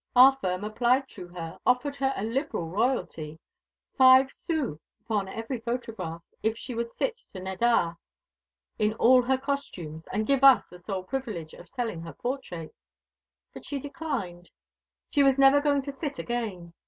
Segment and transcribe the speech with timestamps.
[0.15, 3.37] Our firm applied to her, offered her a liberal royalty
[3.95, 7.99] five sous upon every photograph if she would sit to Nadar,
[8.79, 12.87] in all her costumes, and give us the sole privilege of selling her portraits.
[13.53, 14.49] But she declined.
[15.11, 16.73] She was never going to sit again.